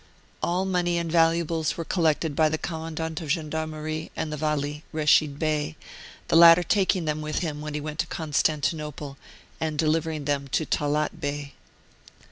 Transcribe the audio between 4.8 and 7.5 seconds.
Reshid Bey, the latter taking them with